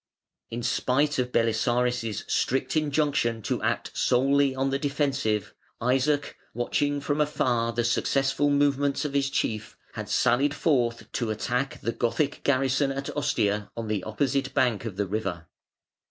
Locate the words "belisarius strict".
1.31-2.75